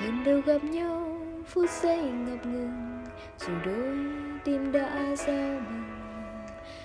[0.00, 3.04] yêu gặp nhau, phút giây ngập ngừng,
[3.38, 3.96] dù đôi
[4.44, 5.82] tim đã giao mừng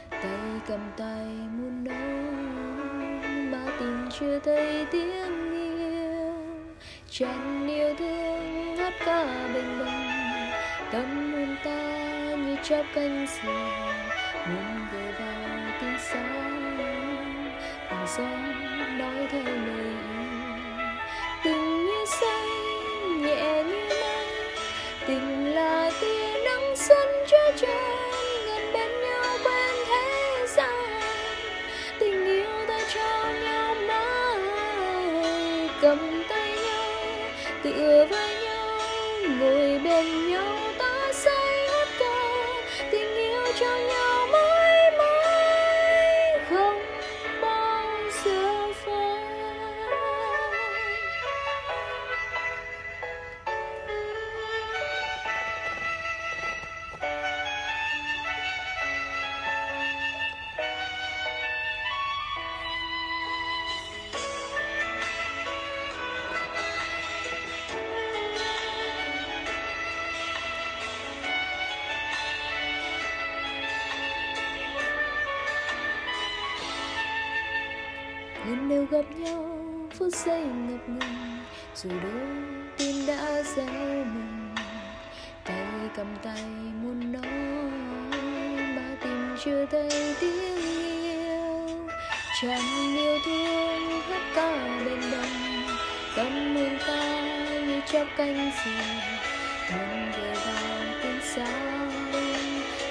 [0.10, 1.26] tay cầm tay
[1.58, 2.34] muốn nói,
[3.52, 6.34] mà tình chưa thấy tiếng yêu.
[7.10, 10.52] Chẳng yêu thương hát ca bình bồng,
[10.92, 13.54] tâm hồn ta như chóp cánh diều
[14.48, 16.78] muốn gửi vào tiếng sáng
[17.90, 18.28] từng gió
[18.98, 20.15] nói theo lời yêu.
[35.82, 36.84] Cầm tay nhau,
[37.64, 38.80] tựa vai nhau
[39.40, 42.16] ngồi bên nhau ta say hát ca,
[42.92, 44.15] tình yêu cho nhau.
[78.48, 79.60] Lần đều gặp nhau,
[79.98, 81.40] phút giây ngập ngừng,
[81.76, 82.28] dù đôi
[82.78, 84.56] tim đã giao mình.
[85.44, 86.44] Tay cầm tay
[86.82, 87.32] muốn nói,
[88.76, 91.88] mà tìm chưa thấy tiếng yêu.
[92.42, 95.64] Chẳng yêu thương hết cả bên đồng,
[96.16, 97.22] tâm hồn ta
[97.68, 98.86] như trong cánh diều
[99.72, 101.88] muốn về vào tiếng sao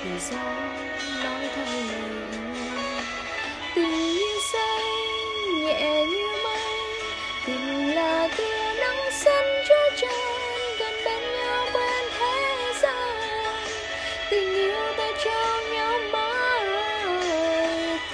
[0.03, 0.43] vì gió
[1.25, 2.54] nói thay lời?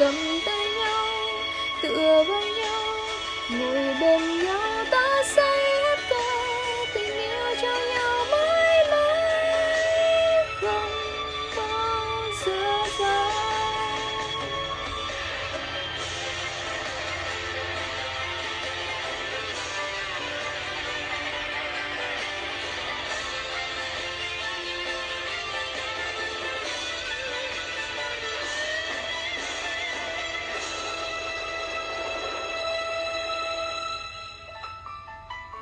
[0.00, 0.29] system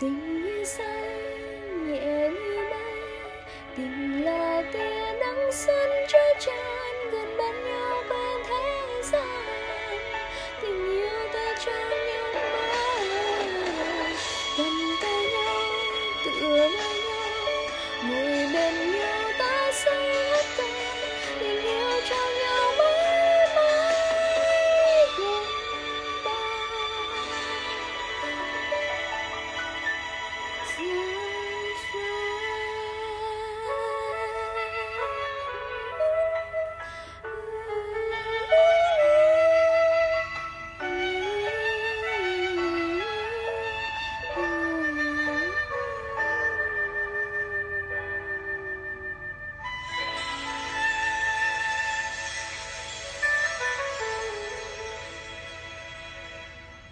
[0.01, 1.19] tình như say,
[1.87, 3.33] nhẹ như mây
[3.77, 9.58] tình là tia nắng xuân cho tràn gần bên nhau bên thế gian.